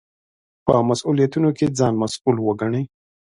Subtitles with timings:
[0.65, 2.83] په مسوولیتونو کې ځان مسوول وګڼئ.